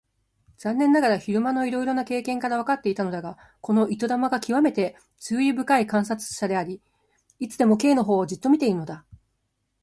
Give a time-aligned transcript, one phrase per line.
[0.57, 6.81] 残念ながら昼間のいろいろな経験からわかっていたのだが、この糸玉がきわめて注意深い観察者であり、
[7.37, 9.05] いつでも Ｋ のほうをじっと見ているのだ。